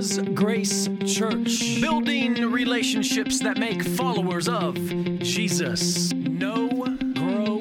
[0.00, 1.78] Noah's Grace Church.
[1.78, 4.74] Building relationships that make followers of
[5.18, 6.10] Jesus.
[6.14, 6.68] Know,
[7.14, 7.58] grow,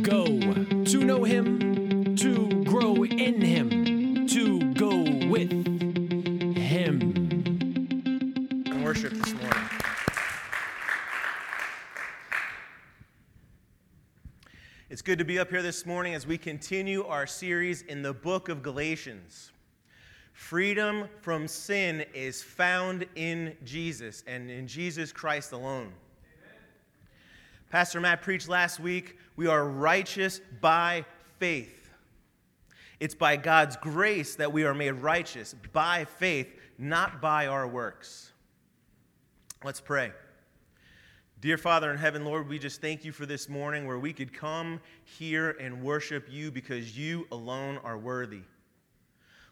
[0.00, 0.24] go.
[0.84, 5.50] To know Him, to grow in Him, to go with
[6.56, 7.00] Him.
[8.66, 9.70] and worship this morning.
[14.88, 18.14] It's good to be up here this morning as we continue our series in the
[18.14, 19.50] book of Galatians.
[20.40, 25.92] Freedom from sin is found in Jesus and in Jesus Christ alone.
[27.68, 31.04] Pastor Matt preached last week we are righteous by
[31.38, 31.92] faith.
[32.98, 38.32] It's by God's grace that we are made righteous by faith, not by our works.
[39.62, 40.10] Let's pray.
[41.40, 44.32] Dear Father in heaven, Lord, we just thank you for this morning where we could
[44.32, 48.40] come here and worship you because you alone are worthy.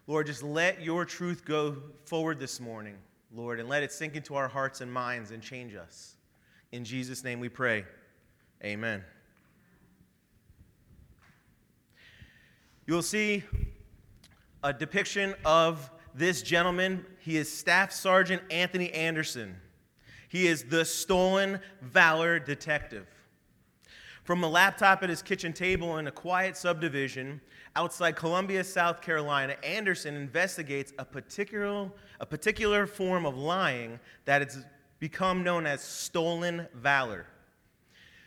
[0.09, 2.95] Lord, just let your truth go forward this morning,
[3.31, 6.15] Lord, and let it sink into our hearts and minds and change us.
[6.71, 7.85] In Jesus' name we pray.
[8.63, 9.03] Amen.
[12.87, 13.43] You'll see
[14.63, 17.05] a depiction of this gentleman.
[17.19, 19.55] He is Staff Sergeant Anthony Anderson.
[20.27, 23.05] He is the stolen valor detective.
[24.29, 27.41] From a laptop at his kitchen table in a quiet subdivision
[27.75, 34.63] outside Columbia, South Carolina, Anderson investigates a particular, a particular form of lying that has
[34.99, 37.25] become known as stolen valor.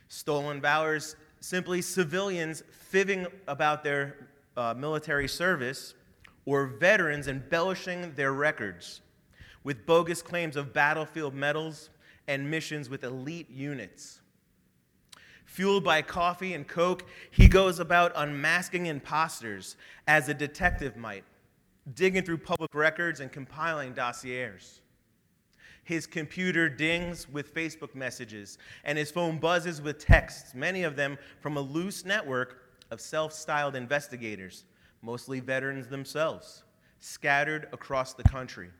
[0.09, 5.95] Stolen valor is simply civilians fibbing about their uh, military service
[6.47, 9.03] or veterans embellishing their records
[9.63, 11.91] with bogus claims of battlefield medals
[12.27, 14.19] and missions with elite units.
[15.53, 21.25] Fueled by coffee and coke, he goes about unmasking imposters as a detective might,
[21.93, 24.81] digging through public records and compiling dossiers.
[25.85, 31.19] His computer dings with Facebook messages, and his phone buzzes with texts, many of them
[31.41, 34.65] from a loose network of self styled investigators,
[35.03, 36.63] mostly veterans themselves,
[37.01, 38.71] scattered across the country.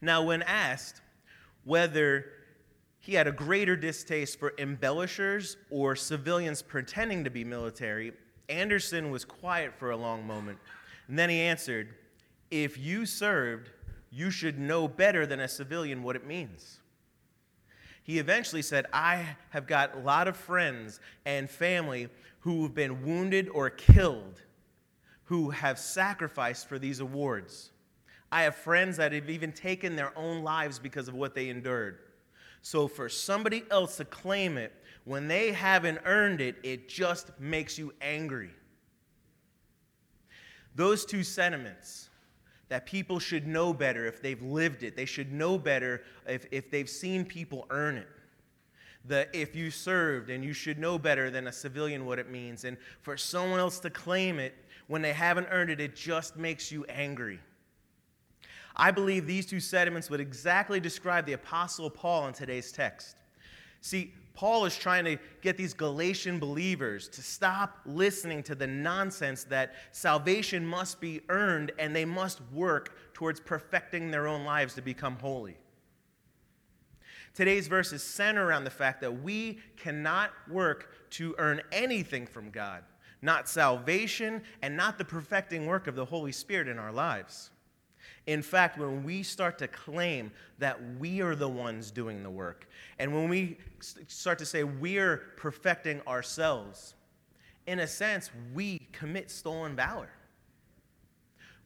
[0.00, 1.00] Now, when asked
[1.64, 2.26] whether
[3.04, 8.14] he had a greater distaste for embellishers or civilians pretending to be military,
[8.48, 10.58] Anderson was quiet for a long moment.
[11.08, 11.90] And then he answered,
[12.50, 13.68] If you served,
[14.10, 16.80] you should know better than a civilian what it means.
[18.04, 22.08] He eventually said, I have got a lot of friends and family
[22.40, 24.40] who have been wounded or killed
[25.24, 27.70] who have sacrificed for these awards.
[28.32, 31.98] I have friends that have even taken their own lives because of what they endured.
[32.64, 34.72] So for somebody else to claim it
[35.04, 38.52] when they haven't earned it, it just makes you angry.
[40.74, 42.08] Those two sentiments
[42.70, 46.70] that people should know better if they've lived it, they should know better if, if
[46.70, 48.08] they've seen people earn it.
[49.04, 52.64] The if you served and you should know better than a civilian what it means.
[52.64, 54.54] And for someone else to claim it
[54.86, 57.40] when they haven't earned it, it just makes you angry.
[58.76, 63.16] I believe these two sentiments would exactly describe the Apostle Paul in today's text.
[63.80, 69.44] See, Paul is trying to get these Galatian believers to stop listening to the nonsense
[69.44, 74.82] that salvation must be earned and they must work towards perfecting their own lives to
[74.82, 75.56] become holy.
[77.32, 82.82] Today's verses center around the fact that we cannot work to earn anything from God,
[83.22, 87.50] not salvation and not the perfecting work of the Holy Spirit in our lives.
[88.26, 92.68] In fact, when we start to claim that we are the ones doing the work,
[92.98, 93.58] and when we
[94.08, 96.94] start to say we're perfecting ourselves,
[97.66, 100.10] in a sense, we commit stolen valor.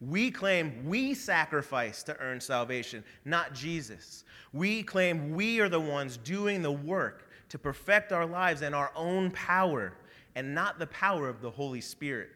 [0.00, 4.24] We claim we sacrifice to earn salvation, not Jesus.
[4.52, 8.92] We claim we are the ones doing the work to perfect our lives in our
[8.94, 9.94] own power
[10.36, 12.30] and not the power of the Holy Spirit.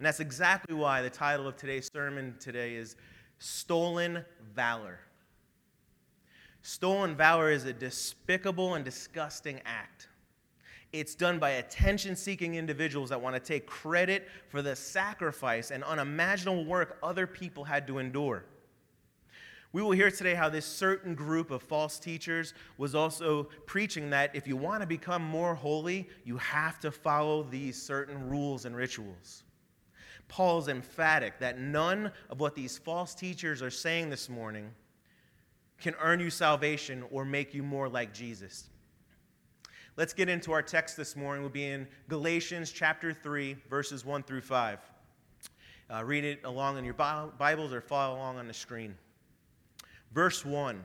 [0.00, 2.96] And that's exactly why the title of today's sermon today is
[3.38, 4.24] Stolen
[4.54, 4.98] Valor.
[6.62, 10.08] Stolen valor is a despicable and disgusting act.
[10.94, 15.84] It's done by attention seeking individuals that want to take credit for the sacrifice and
[15.84, 18.46] unimaginable work other people had to endure.
[19.74, 24.34] We will hear today how this certain group of false teachers was also preaching that
[24.34, 28.74] if you want to become more holy, you have to follow these certain rules and
[28.74, 29.42] rituals.
[30.30, 34.70] Paul's emphatic that none of what these false teachers are saying this morning
[35.80, 38.70] can earn you salvation or make you more like Jesus.
[39.96, 41.42] Let's get into our text this morning.
[41.42, 44.78] We'll be in Galatians chapter 3, verses 1 through 5.
[45.92, 48.96] uh, read it along in your Bibles or follow along on the screen.
[50.12, 50.84] Verse 1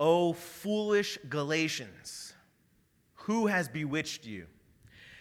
[0.00, 2.32] O foolish Galatians,
[3.14, 4.46] who has bewitched you?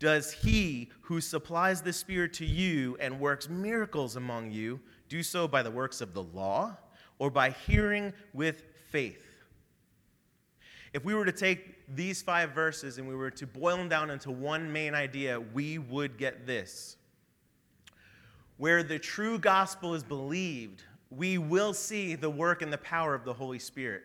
[0.00, 4.80] Does he who supplies the Spirit to you and works miracles among you
[5.10, 6.76] do so by the works of the law
[7.18, 9.26] or by hearing with faith?
[10.94, 14.10] If we were to take these five verses and we were to boil them down
[14.10, 16.96] into one main idea, we would get this.
[18.56, 23.24] Where the true gospel is believed, we will see the work and the power of
[23.24, 24.04] the Holy Spirit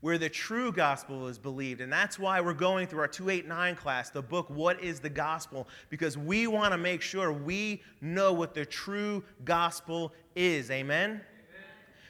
[0.00, 1.80] where the true gospel is believed.
[1.80, 5.66] And that's why we're going through our 289 class, the book, What is the Gospel?
[5.88, 10.70] Because we want to make sure we know what the true gospel is.
[10.70, 11.10] Amen?
[11.10, 11.22] Amen?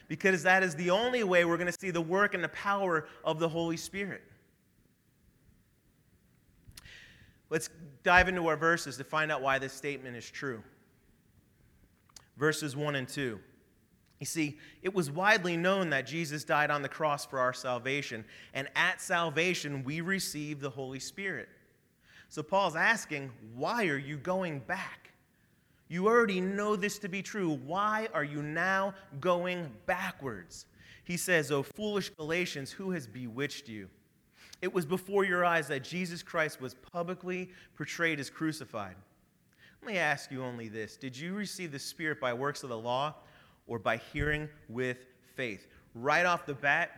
[0.07, 3.07] Because that is the only way we're going to see the work and the power
[3.23, 4.21] of the Holy Spirit.
[7.49, 7.69] Let's
[8.03, 10.61] dive into our verses to find out why this statement is true.
[12.35, 13.39] Verses 1 and 2.
[14.19, 18.25] You see, it was widely known that Jesus died on the cross for our salvation,
[18.53, 21.49] and at salvation, we receive the Holy Spirit.
[22.29, 25.11] So Paul's asking, why are you going back?
[25.87, 27.59] You already know this to be true.
[27.65, 30.65] Why are you now going backwards?
[31.05, 33.87] He says, O foolish Galatians, who has bewitched you?
[34.61, 38.95] It was before your eyes that Jesus Christ was publicly portrayed as crucified.
[39.81, 42.77] Let me ask you only this Did you receive the Spirit by works of the
[42.77, 43.15] law?
[43.67, 44.97] Or by hearing with
[45.35, 45.67] faith.
[45.93, 46.91] Right off the bat,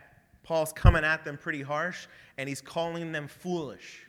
[0.43, 2.07] Paul's coming at them pretty harsh
[2.37, 4.05] and he's calling them foolish.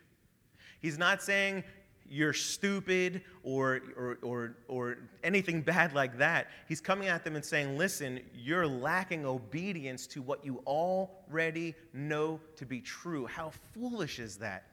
[0.80, 1.64] He's not saying
[2.08, 6.48] you're stupid or, or, or, or anything bad like that.
[6.68, 12.40] He's coming at them and saying, listen, you're lacking obedience to what you already know
[12.56, 13.26] to be true.
[13.26, 14.64] How foolish is that?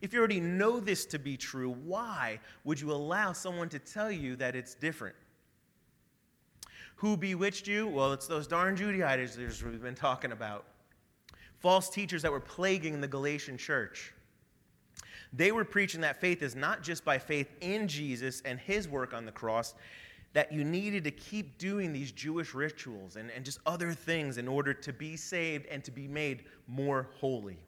[0.00, 4.10] If you already know this to be true, why would you allow someone to tell
[4.10, 5.14] you that it's different?
[6.96, 7.88] Who bewitched you?
[7.88, 10.64] Well, it's those darn Judaizers we've been talking about.
[11.58, 14.12] False teachers that were plaguing the Galatian church.
[15.32, 19.12] They were preaching that faith is not just by faith in Jesus and his work
[19.12, 19.74] on the cross,
[20.32, 24.46] that you needed to keep doing these Jewish rituals and, and just other things in
[24.46, 27.58] order to be saved and to be made more holy.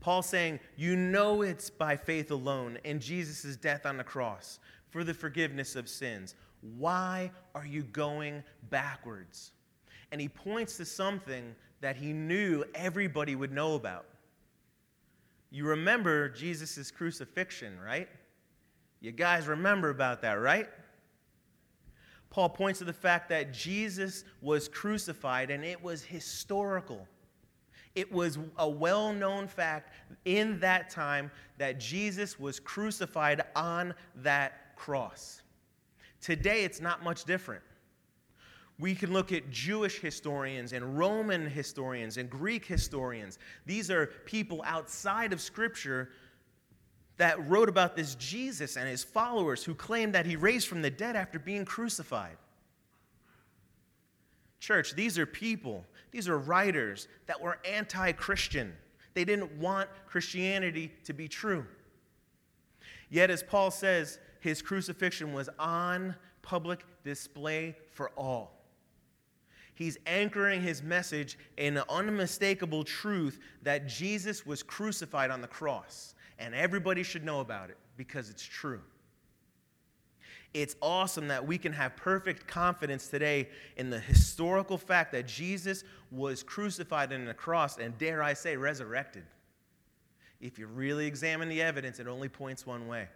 [0.00, 4.60] Paul saying, You know it's by faith alone in Jesus' death on the cross
[4.90, 6.34] for the forgiveness of sins.
[6.60, 9.52] Why are you going backwards?
[10.10, 14.06] And he points to something that he knew everybody would know about.
[15.50, 18.08] You remember Jesus' crucifixion, right?
[19.00, 20.68] You guys remember about that, right?
[22.30, 27.06] Paul points to the fact that Jesus was crucified and it was historical.
[27.94, 29.92] It was a well known fact
[30.24, 35.42] in that time that Jesus was crucified on that cross.
[36.20, 37.62] Today, it's not much different.
[38.78, 43.38] We can look at Jewish historians and Roman historians and Greek historians.
[43.66, 46.10] These are people outside of Scripture
[47.16, 50.90] that wrote about this Jesus and his followers who claimed that he raised from the
[50.90, 52.36] dead after being crucified.
[54.60, 58.72] Church, these are people, these are writers that were anti Christian.
[59.14, 61.66] They didn't want Christianity to be true.
[63.10, 68.54] Yet, as Paul says, his crucifixion was on public display for all.
[69.74, 76.14] He's anchoring his message in the unmistakable truth that Jesus was crucified on the cross,
[76.38, 78.80] and everybody should know about it because it's true.
[80.54, 85.84] It's awesome that we can have perfect confidence today in the historical fact that Jesus
[86.10, 89.24] was crucified on the cross and, dare I say, resurrected.
[90.40, 93.08] If you really examine the evidence, it only points one way.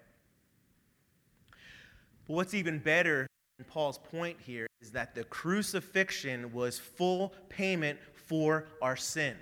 [2.26, 3.26] But what's even better
[3.59, 9.37] than Paul's point here is that the crucifixion was full payment for our sin.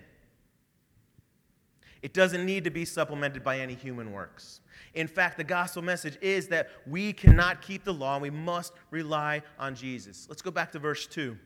[2.03, 4.61] It doesn't need to be supplemented by any human works.
[4.95, 8.73] In fact, the gospel message is that we cannot keep the law and we must
[8.91, 10.27] rely on Jesus.
[10.29, 11.37] Let's go back to verse 2.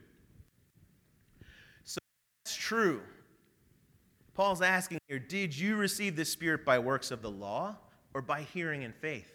[1.83, 1.99] So
[2.43, 3.01] that's true.
[4.33, 7.75] Paul's asking here Did you receive the Spirit by works of the law
[8.13, 9.31] or by hearing and faith?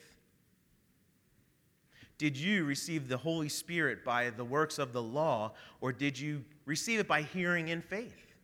[2.21, 6.45] Did you receive the Holy Spirit by the works of the law, or did you
[6.67, 8.35] receive it by hearing in faith?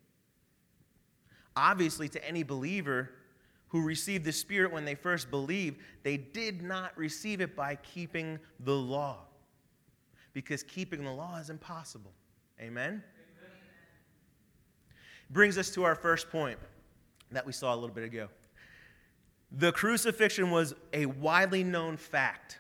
[1.55, 3.11] Obviously, to any believer
[3.69, 8.39] who received the Spirit when they first believed, they did not receive it by keeping
[8.61, 9.19] the law,
[10.33, 12.15] because keeping the law is impossible.
[12.59, 13.05] Amen?
[15.29, 16.59] Brings us to our first point
[17.31, 18.29] that we saw a little bit ago.
[19.53, 22.57] The crucifixion was a widely known fact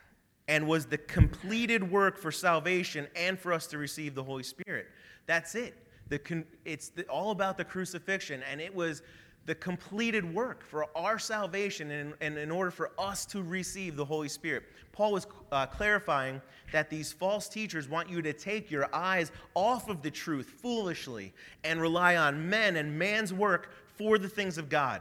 [0.49, 4.87] and was the completed work for salvation and for us to receive the Holy Spirit.
[5.27, 5.75] That's it.
[6.09, 9.03] The, it's the, all about the crucifixion, and it was
[9.47, 14.05] the completed work for our salvation and, and, in order for us to receive the
[14.05, 14.65] Holy Spirit.
[14.93, 19.89] Paul was uh, clarifying that these false teachers want you to take your eyes off
[19.89, 24.69] of the truth foolishly and rely on men and man's work for the things of
[24.69, 25.01] God.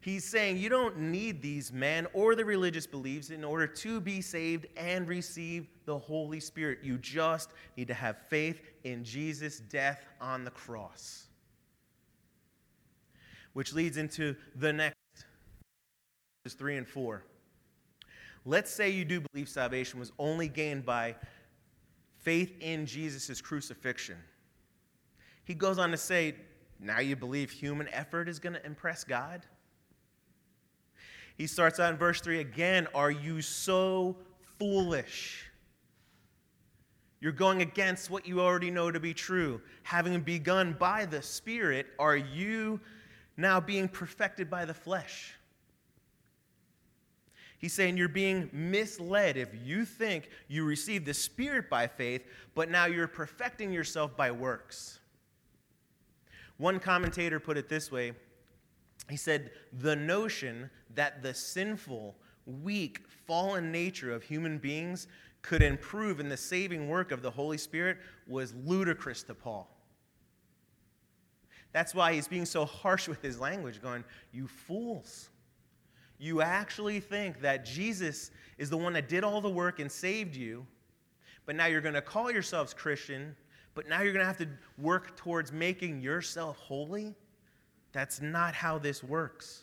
[0.00, 4.20] He's saying you don't need these men or the religious beliefs in order to be
[4.20, 6.78] saved and receive the Holy Spirit.
[6.82, 11.26] You just need to have faith in Jesus' death on the cross
[13.56, 14.98] which leads into the next
[16.44, 17.24] verses 3 and 4.
[18.44, 21.14] Let's say you do believe salvation was only gained by
[22.18, 24.18] faith in Jesus' crucifixion.
[25.44, 26.34] He goes on to say,
[26.78, 29.46] now you believe human effort is going to impress God?
[31.36, 34.16] He starts out in verse 3 again, Are you so
[34.58, 35.50] foolish?
[37.20, 39.60] You're going against what you already know to be true.
[39.82, 42.80] Having begun by the Spirit, are you
[43.36, 45.34] now being perfected by the flesh.
[47.58, 52.24] He's saying you're being misled if you think you received the Spirit by faith,
[52.54, 55.00] but now you're perfecting yourself by works.
[56.58, 58.12] One commentator put it this way
[59.08, 65.06] he said, The notion that the sinful, weak, fallen nature of human beings
[65.42, 69.70] could improve in the saving work of the Holy Spirit was ludicrous to Paul.
[71.72, 75.28] That's why he's being so harsh with his language, going, You fools.
[76.18, 80.34] You actually think that Jesus is the one that did all the work and saved
[80.34, 80.66] you,
[81.44, 83.36] but now you're going to call yourselves Christian,
[83.74, 84.48] but now you're going to have to
[84.78, 87.14] work towards making yourself holy?
[87.96, 89.62] That's not how this works.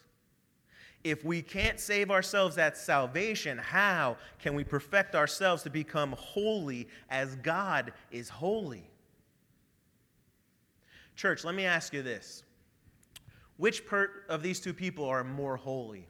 [1.03, 6.87] If we can't save ourselves at salvation, how can we perfect ourselves to become holy
[7.11, 8.89] as God is holy?
[11.15, 12.41] Church, let me ask you this.
[13.57, 16.07] Which part of these two people are more holy?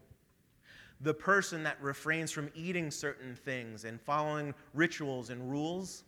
[1.01, 6.05] The person that refrains from eating certain things and following rituals and rules?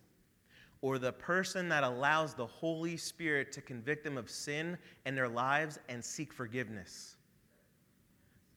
[0.85, 4.77] Or the person that allows the Holy Spirit to convict them of sin
[5.07, 7.15] in their lives and seek forgiveness?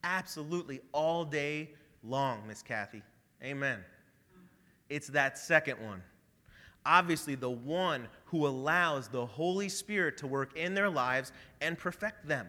[0.05, 1.71] Absolutely, all day
[2.05, 3.03] long, Miss Kathy.
[3.43, 3.79] Amen.
[4.91, 6.03] It's that second one
[6.85, 11.33] obviously the one who allows the Holy Spirit to work in their lives
[11.63, 12.47] and perfect them.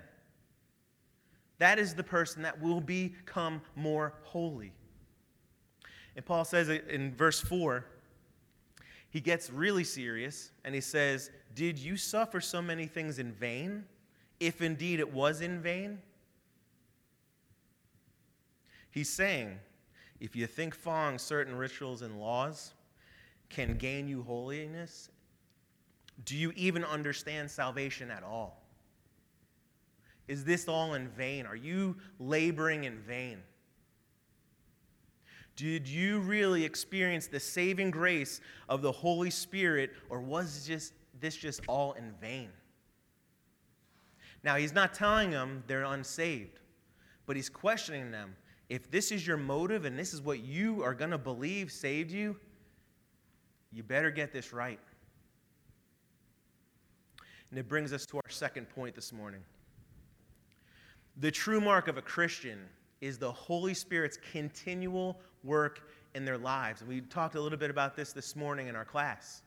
[1.59, 4.73] That is the person that will become more holy.
[6.15, 7.85] And Paul says in verse 4,
[9.09, 13.85] he gets really serious and he says, Did you suffer so many things in vain,
[14.39, 15.99] if indeed it was in vain?
[18.91, 19.59] He's saying,
[20.19, 22.73] if you think following certain rituals and laws
[23.49, 25.09] can gain you holiness,
[26.25, 28.61] do you even understand salvation at all?
[30.27, 31.45] Is this all in vain?
[31.45, 33.39] Are you laboring in vain?
[35.59, 38.39] Did you really experience the saving grace
[38.69, 42.47] of the Holy Spirit, or was just, this just all in vain?
[44.41, 46.61] Now, he's not telling them they're unsaved,
[47.25, 48.37] but he's questioning them.
[48.69, 52.09] If this is your motive and this is what you are going to believe saved
[52.09, 52.37] you,
[53.73, 54.79] you better get this right.
[57.49, 59.41] And it brings us to our second point this morning.
[61.17, 62.59] The true mark of a Christian
[63.01, 66.81] is the Holy Spirit's continual work in their lives.
[66.81, 69.41] and We talked a little bit about this this morning in our class.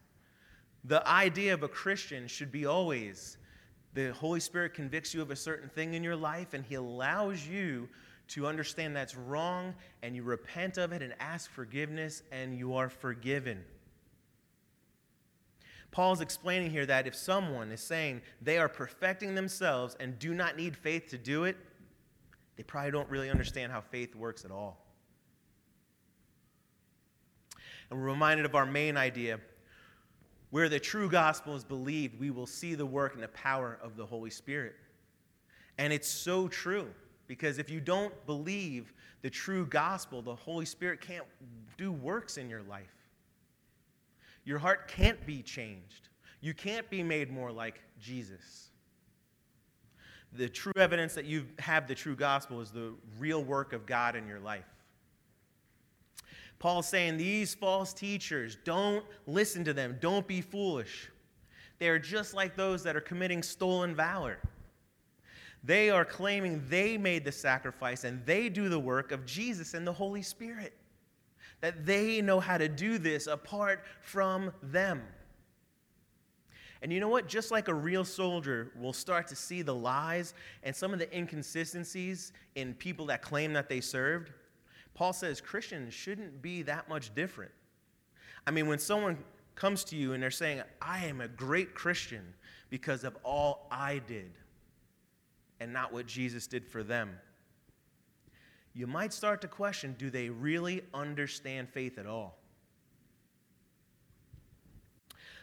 [0.85, 3.39] The idea of a Christian should be always
[3.95, 7.47] the Holy Spirit convicts you of a certain thing in your life, and He allows
[7.47, 7.89] you
[8.29, 12.89] to understand that's wrong, and you repent of it and ask forgiveness, and you are
[12.89, 13.63] forgiven.
[15.91, 20.57] Paul's explaining here that if someone is saying they are perfecting themselves and do not
[20.57, 21.57] need faith to do it,
[22.57, 24.82] they probably don't really understand how faith works at all.
[27.93, 29.39] And we're reminded of our main idea
[30.49, 33.99] where the true gospel is believed, we will see the work and the power of
[33.99, 34.77] the Holy Spirit.
[35.77, 36.89] And it's so true
[37.27, 41.25] Because if you don't believe the true gospel, the Holy Spirit can't
[41.79, 42.95] do works in your life.
[44.45, 46.09] Your heart can't be changed.
[46.41, 48.71] You can't be made more like Jesus.
[50.33, 54.17] The true evidence that you have the true gospel is the real work of God
[54.17, 54.72] in your life.
[56.63, 59.99] Paul's saying these false teachers, don't listen to them.
[60.01, 61.11] Don't be foolish.
[61.81, 64.39] They are just like those that are committing stolen valor.
[65.65, 69.85] They are claiming they made the sacrifice and they do the work of Jesus and
[69.85, 70.73] the Holy Spirit.
[71.63, 75.03] That they know how to do this apart from them.
[76.81, 77.27] And you know what?
[77.27, 81.13] Just like a real soldier will start to see the lies and some of the
[81.17, 84.31] inconsistencies in people that claim that they served,
[84.95, 87.53] Paul says Christians shouldn't be that much different.
[88.47, 89.19] I mean, when someone
[89.55, 92.35] comes to you and they're saying, I am a great Christian
[92.71, 94.33] because of all I did
[95.61, 97.11] and not what Jesus did for them,
[98.75, 102.39] you might start to question do they really understand faith at all?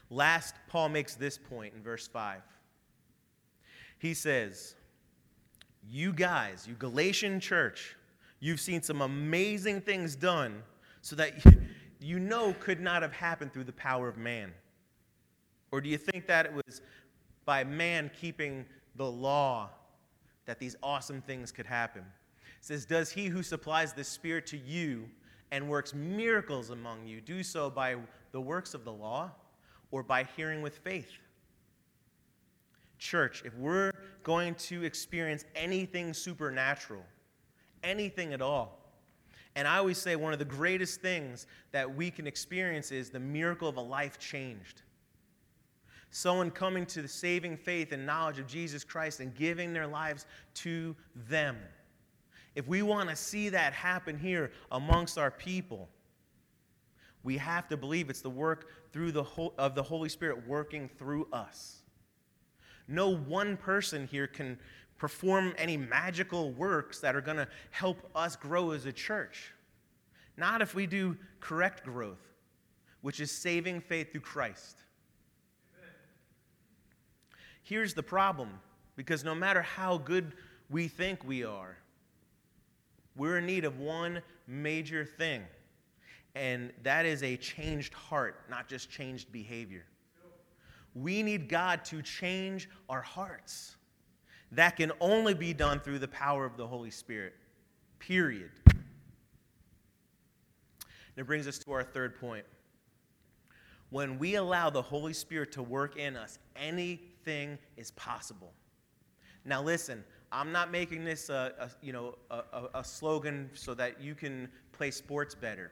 [0.10, 2.42] Last, Paul makes this point in verse 5.
[4.00, 4.76] He says,
[5.88, 7.96] You guys, you Galatian church,
[8.40, 10.64] You've seen some amazing things done
[11.02, 11.34] so that
[12.00, 14.54] you know could not have happened through the power of man.
[15.72, 16.82] Or do you think that it was
[17.46, 18.66] by man keeping
[18.96, 19.70] the law
[20.46, 22.02] that these awesome things could happen?
[22.02, 25.10] It says, Does he who supplies the Spirit to you
[25.52, 27.98] and works miracles among you do so by
[28.32, 29.32] the works of the law
[29.92, 31.12] or by hearing with faith?
[32.98, 33.92] Church, if we're
[34.24, 37.04] going to experience anything supernatural,
[37.84, 38.80] anything at all.
[39.56, 43.20] And I always say one of the greatest things that we can experience is the
[43.20, 44.84] miracle of a life changed.
[46.12, 50.26] Someone coming to the saving faith and knowledge of Jesus Christ and giving their lives
[50.56, 50.96] to
[51.28, 51.58] them.
[52.56, 55.88] If we want to see that happen here amongst our people,
[57.24, 60.90] we have to believe it's the work through the whole, of the Holy Spirit working
[60.98, 61.82] through us.
[62.88, 64.58] No one person here can
[65.00, 69.54] perform any magical works that are going to help us grow as a church.
[70.38, 72.28] Not if we do correct growth,
[73.02, 74.78] which is saving faith through Christ.
[77.64, 78.50] Here's the problem
[78.96, 80.34] because no matter how good
[80.70, 81.78] we think we are,
[83.16, 85.44] we're in need of one major thing,
[86.36, 89.86] and that is a changed heart, not just changed behavior.
[90.96, 93.76] We need God to change our hearts.
[94.52, 97.34] That can only be done through the power of the Holy Spirit.
[98.00, 98.52] Period.
[98.66, 98.78] And
[101.18, 102.46] it brings us to our third point.
[103.90, 108.54] When we allow the Holy Spirit to work in us, anything is possible.
[109.46, 114.02] Now, listen, I'm not making this a, a you know, a, a slogan so that
[114.02, 115.72] you can play sports better.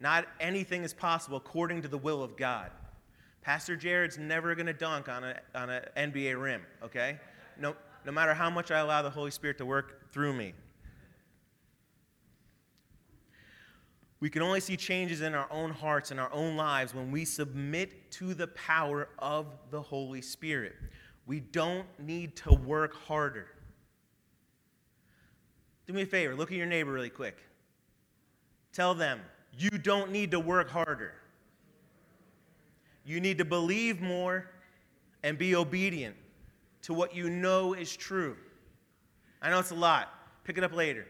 [0.00, 2.70] Not anything is possible according to the will of God.
[3.40, 7.18] Pastor Jared's never going to dunk on an on a NBA rim, okay?
[7.60, 10.54] No, no matter how much I allow the Holy Spirit to work through me.
[14.20, 17.24] We can only see changes in our own hearts and our own lives when we
[17.24, 20.74] submit to the power of the Holy Spirit.
[21.26, 23.48] We don't need to work harder.
[25.86, 27.36] Do me a favor, look at your neighbor really quick.
[28.72, 29.20] Tell them,
[29.58, 31.14] you don't need to work harder.
[33.04, 34.50] You need to believe more
[35.24, 36.14] and be obedient
[36.82, 38.36] to what you know is true.
[39.40, 40.08] I know it's a lot.
[40.44, 41.06] Pick it up later.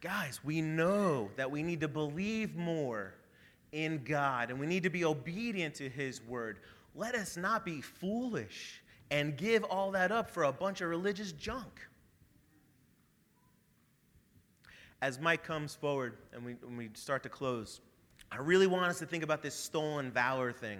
[0.00, 3.14] Guys, we know that we need to believe more
[3.72, 6.60] in God and we need to be obedient to His word.
[6.94, 11.32] Let us not be foolish and give all that up for a bunch of religious
[11.32, 11.80] junk.
[15.00, 17.80] As Mike comes forward and we, we start to close,
[18.30, 20.78] I really want us to think about this stolen valor thing.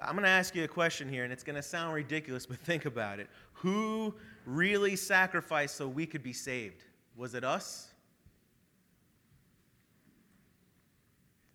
[0.00, 2.58] I'm going to ask you a question here, and it's going to sound ridiculous, but
[2.58, 3.28] think about it.
[3.54, 4.14] Who
[4.46, 6.84] really sacrificed so we could be saved?
[7.16, 7.88] Was it us?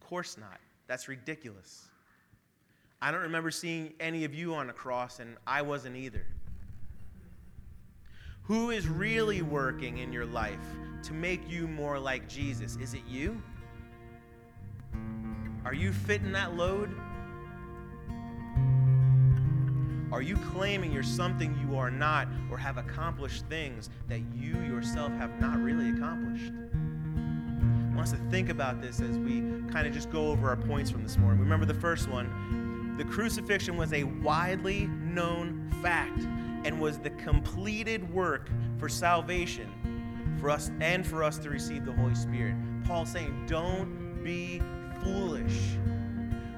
[0.02, 0.60] Of course not.
[0.88, 1.86] That's ridiculous.
[3.02, 6.26] I don't remember seeing any of you on a cross, and I wasn't either.
[8.44, 10.60] Who is really working in your life
[11.04, 12.76] to make you more like Jesus?
[12.76, 13.42] Is it you?
[15.64, 16.94] Are you fitting that load?
[20.14, 25.12] Are you claiming you're something you are not or have accomplished things that you yourself
[25.14, 26.54] have not really accomplished?
[26.54, 30.56] I want us to think about this as we kind of just go over our
[30.56, 31.40] points from this morning.
[31.40, 36.28] Remember the first one the crucifixion was a widely known fact.
[36.66, 39.68] and was the completed work for salvation
[40.40, 42.56] for us and for us to receive the Holy Spirit.
[42.86, 44.62] Paul saying, don't be
[45.04, 45.76] foolish.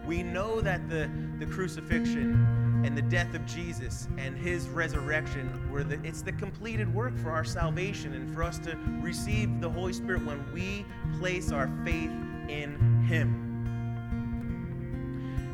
[0.05, 5.83] We know that the, the crucifixion and the death of Jesus and his resurrection were
[5.83, 9.91] the it's the completed work for our salvation and for us to receive the Holy
[9.91, 10.85] Spirit when we
[11.17, 12.11] place our faith
[12.47, 13.41] in him.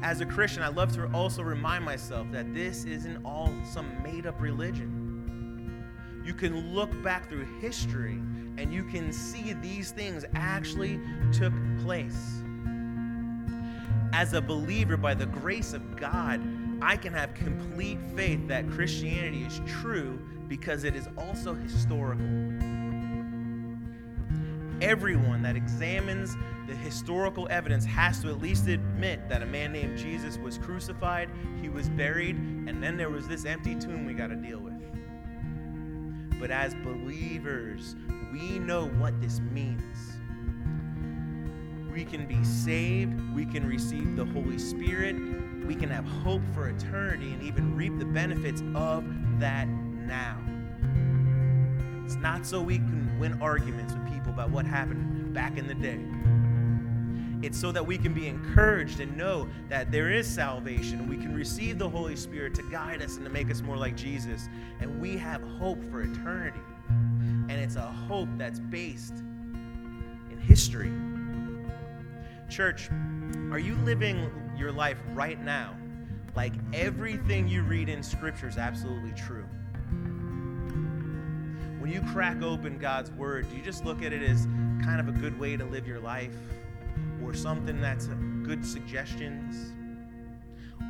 [0.03, 4.27] As a Christian, I love to also remind myself that this isn't all some made
[4.27, 5.85] up religion.
[6.25, 8.19] You can look back through history
[8.57, 10.99] and you can see these things actually
[11.31, 12.41] took place.
[14.11, 16.41] As a believer, by the grace of God,
[16.81, 22.25] I can have complete faith that Christianity is true because it is also historical.
[24.81, 26.35] Everyone that examines
[26.67, 31.29] the historical evidence has to at least admit that a man named Jesus was crucified,
[31.61, 34.73] he was buried, and then there was this empty tomb we got to deal with.
[36.39, 37.95] But as believers,
[38.33, 40.17] we know what this means.
[41.93, 45.15] We can be saved, we can receive the Holy Spirit,
[45.71, 49.05] we can have hope for eternity, and even reap the benefits of
[49.39, 50.37] that now.
[52.03, 55.73] It's not so we can win arguments with people about what happened back in the
[55.73, 56.01] day.
[57.41, 61.33] It's so that we can be encouraged and know that there is salvation we can
[61.33, 64.49] receive the Holy Spirit to guide us and to make us more like Jesus.
[64.81, 66.59] And we have hope for eternity.
[66.89, 69.19] And it's a hope that's based
[70.29, 70.91] in history.
[72.49, 72.89] Church,
[73.51, 74.29] are you living
[74.61, 75.75] your life right now
[76.35, 79.45] like everything you read in Scripture is absolutely true?
[81.79, 84.45] When you crack open God's Word, do you just look at it as
[84.81, 86.33] kind of a good way to live your life?
[87.23, 88.07] or something that's
[88.43, 89.73] good suggestions?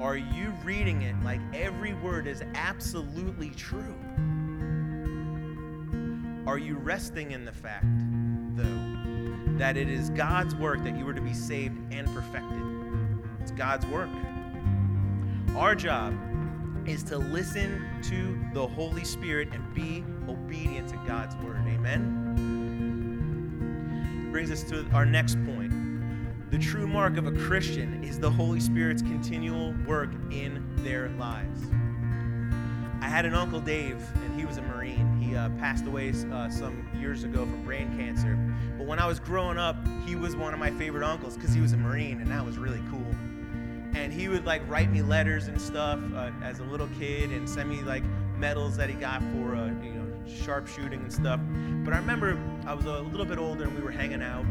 [0.01, 3.95] Are you reading it like every word is absolutely true?
[6.47, 7.85] Are you resting in the fact,
[8.55, 12.70] though, that it is God's work that you are to be saved and perfected?
[13.41, 14.09] It's God's work.
[15.55, 16.15] Our job
[16.85, 21.63] is to listen to the Holy Spirit and be obedient to God's word.
[21.67, 22.27] Amen?
[24.31, 25.73] Brings us to our next point.
[26.51, 31.63] The true mark of a Christian is the Holy Spirit's continual work in their lives.
[33.01, 35.19] I had an Uncle Dave, and he was a Marine.
[35.19, 38.37] He uh, passed away uh, some years ago from brain cancer.
[38.77, 41.61] But when I was growing up, he was one of my favorite uncles because he
[41.61, 43.07] was a Marine, and that was really cool.
[43.93, 47.49] And he would like write me letters and stuff uh, as a little kid, and
[47.49, 48.03] send me like
[48.37, 50.07] medals that he got for uh, you know
[50.43, 51.39] sharpshooting and stuff.
[51.83, 54.45] But I remember I was a little bit older, and we were hanging out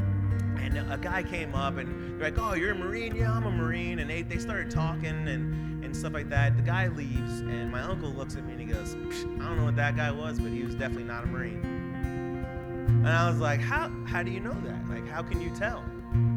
[0.61, 3.14] and a guy came up and they're like, "Oh, you're a Marine?
[3.14, 6.57] Yeah, I'm a Marine." And they, they started talking and, and stuff like that.
[6.57, 9.64] The guy leaves, and my uncle looks at me and he goes, "I don't know
[9.64, 13.61] what that guy was, but he was definitely not a Marine." And I was like,
[13.61, 14.88] "How how do you know that?
[14.88, 15.85] Like, how can you tell?"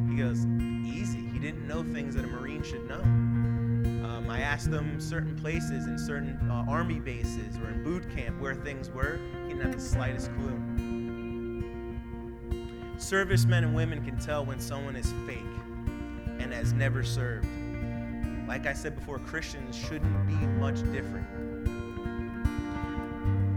[0.10, 0.46] He goes,
[0.86, 1.23] "Easy.
[1.43, 5.99] Didn't know things that a Marine should know." Um, I asked them certain places in
[5.99, 9.19] certain uh, army bases or in boot camp where things were.
[9.43, 10.58] He didn't have the slightest clue.
[12.97, 15.43] Servicemen and women can tell when someone is fake
[16.39, 17.45] and has never served.
[18.47, 21.27] Like I said before, Christians shouldn't be much different.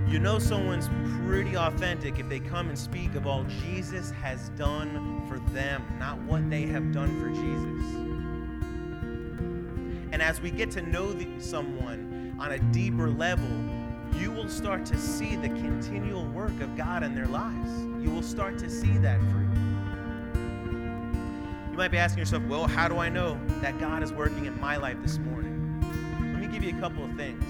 [0.08, 0.88] You know someone's
[1.26, 6.16] pretty authentic if they come and speak of all Jesus has done for them, not
[6.22, 7.84] what they have done for Jesus.
[10.12, 13.48] And as we get to know someone on a deeper level,
[14.16, 17.70] you will start to see the continual work of God in their lives.
[18.00, 19.50] You will start to see that fruit.
[21.72, 24.58] You might be asking yourself, well, how do I know that God is working in
[24.60, 25.80] my life this morning?
[26.20, 27.44] Let me give you a couple of things.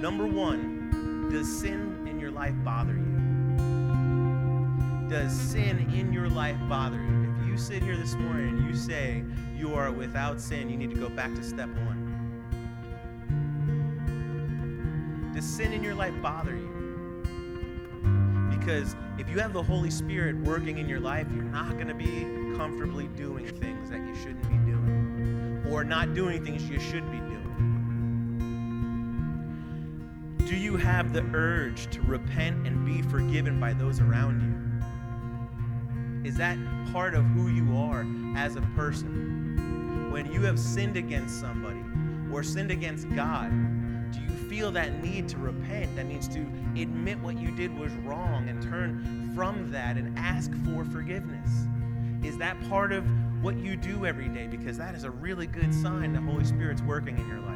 [0.00, 0.81] Number one,
[1.32, 3.18] does sin in your life bother you?
[5.08, 7.34] Does sin in your life bother you?
[7.40, 9.24] If you sit here this morning and you say
[9.56, 12.10] you are without sin, you need to go back to step one.
[15.34, 16.68] Does sin in your life bother you?
[18.50, 21.94] Because if you have the Holy Spirit working in your life, you're not going to
[21.94, 22.26] be
[22.58, 27.16] comfortably doing things that you shouldn't be doing or not doing things you should be
[27.16, 27.31] doing.
[30.52, 34.84] Do you have the urge to repent and be forgiven by those around
[36.22, 36.28] you?
[36.28, 36.58] Is that
[36.92, 38.04] part of who you are
[38.36, 40.10] as a person?
[40.12, 41.80] When you have sinned against somebody
[42.30, 43.50] or sinned against God,
[44.12, 45.96] do you feel that need to repent?
[45.96, 46.40] That means to
[46.76, 51.48] admit what you did was wrong and turn from that and ask for forgiveness.
[52.22, 53.06] Is that part of
[53.42, 54.48] what you do every day?
[54.48, 57.51] Because that is a really good sign the Holy Spirit's working in your life.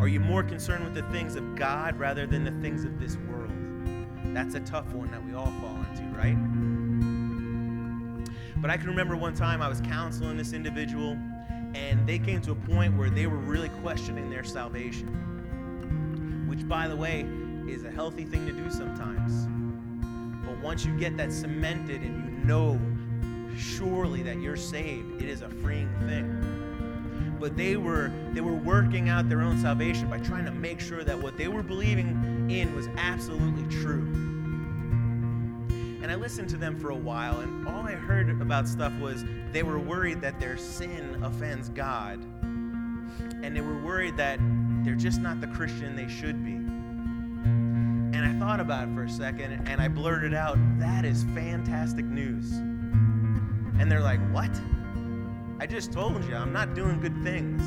[0.00, 3.16] Are you more concerned with the things of God rather than the things of this
[3.16, 3.50] world?
[4.34, 6.36] That's a tough one that we all fall into, right?
[8.60, 11.16] But I can remember one time I was counseling this individual,
[11.74, 15.08] and they came to a point where they were really questioning their salvation,
[16.48, 17.26] which, by the way,
[17.68, 19.46] is a healthy thing to do sometimes.
[20.46, 22.78] But once you get that cemented and you know
[23.56, 26.53] surely that you're saved, it is a freeing thing.
[27.40, 31.04] But they were they were working out their own salvation by trying to make sure
[31.04, 34.02] that what they were believing in was absolutely true.
[36.04, 39.24] And I listened to them for a while, and all I heard about stuff was
[39.52, 42.22] they were worried that their sin offends God.
[43.42, 44.38] And they were worried that
[44.84, 46.52] they're just not the Christian they should be.
[48.16, 52.04] And I thought about it for a second, and I blurted out, That is fantastic
[52.04, 52.52] news.
[52.52, 54.50] And they're like, What?
[55.60, 57.62] I just told you, I'm not doing good things.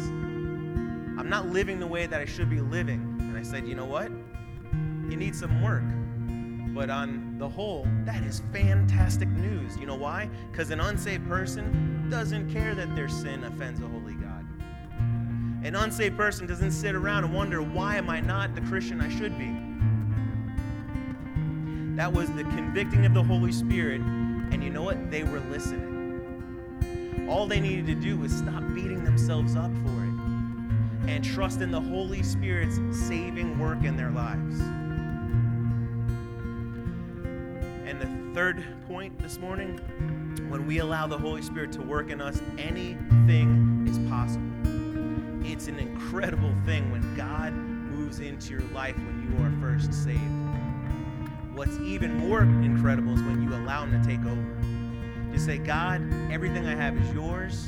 [1.19, 3.15] I'm not living the way that I should be living.
[3.19, 4.11] And I said, You know what?
[5.09, 5.83] You need some work.
[6.75, 9.77] But on the whole, that is fantastic news.
[9.77, 10.29] You know why?
[10.51, 14.45] Because an unsaved person doesn't care that their sin offends a holy God.
[15.63, 19.09] An unsaved person doesn't sit around and wonder, why am I not the Christian I
[19.09, 19.55] should be?
[21.95, 24.01] That was the convicting of the Holy Spirit.
[24.01, 25.09] And you know what?
[25.09, 25.96] They were listening.
[27.29, 30.17] All they needed to do was stop beating themselves up for it
[31.07, 34.59] and trust in the Holy Spirit's saving work in their lives.
[37.85, 39.79] And the third point this morning
[40.49, 44.45] when we allow the Holy Spirit to work in us, anything is possible.
[45.45, 50.21] It's an incredible thing when God moves into your life when you are first saved.
[51.53, 54.76] What's even more incredible is when you allow Him to take over.
[55.37, 57.67] You say, God, everything I have is yours.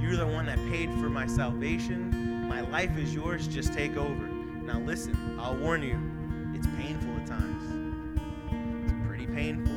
[0.00, 2.48] You're the one that paid for my salvation.
[2.48, 3.46] My life is yours.
[3.46, 4.26] Just take over.
[4.64, 6.00] Now, listen, I'll warn you,
[6.54, 7.62] it's painful at times.
[8.84, 9.74] It's pretty painful.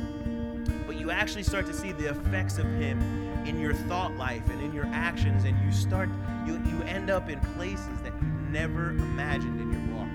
[0.86, 2.98] But you actually start to see the effects of Him
[3.44, 6.08] in your thought life and in your actions, and you start,
[6.46, 10.08] you, you end up in places that you never imagined in your walk.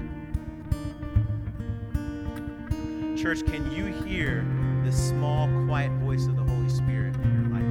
[3.22, 4.44] Church, can you hear
[4.84, 7.62] the small, quiet voice of the Holy Spirit in your life?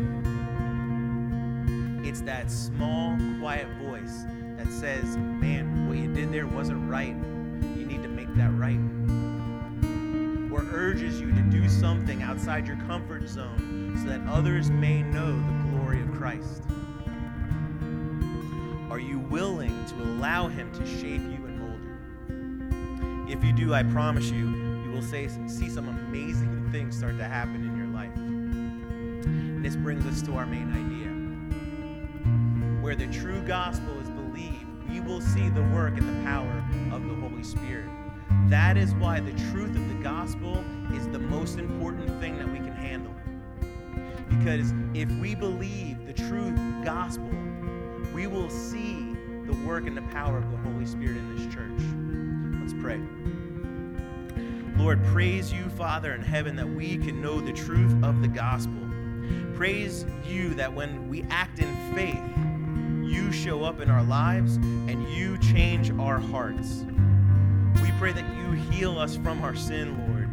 [2.07, 4.25] It's that small, quiet voice
[4.57, 7.17] that says, Man, what you did there wasn't right.
[7.77, 8.79] You need to make that right.
[10.53, 15.33] Or urges you to do something outside your comfort zone so that others may know
[15.33, 16.63] the glory of Christ.
[18.91, 21.81] Are you willing to allow Him to shape you and mold
[23.29, 23.33] you?
[23.33, 24.60] If you do, I promise you, you
[25.01, 28.15] will say, see some amazing things start to happen in your life.
[28.17, 31.09] And this brings us to our main idea.
[32.83, 37.09] Where the true gospel is believed, we will see the work and the power of
[37.09, 37.89] the Holy Spirit.
[38.49, 42.59] That is why the truth of the gospel is the most important thing that we
[42.59, 43.15] can handle.
[44.29, 47.31] Because if we believe the true gospel,
[48.13, 52.61] we will see the work and the power of the Holy Spirit in this church.
[52.61, 53.01] Let's pray.
[54.81, 58.81] Lord, praise you, Father in heaven, that we can know the truth of the gospel.
[59.55, 62.19] Praise you that when we act in faith,
[63.07, 66.87] you show up in our lives and you change our hearts.
[67.83, 70.31] We pray that you heal us from our sin, Lord,